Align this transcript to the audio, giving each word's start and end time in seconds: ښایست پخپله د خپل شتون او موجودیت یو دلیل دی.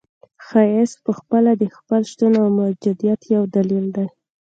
ښایست 0.45 0.97
پخپله 1.07 1.51
د 1.57 1.63
خپل 1.75 2.01
شتون 2.11 2.33
او 2.41 2.47
موجودیت 2.59 3.21
یو 3.35 3.43
دلیل 3.55 3.85
دی. 3.95 4.07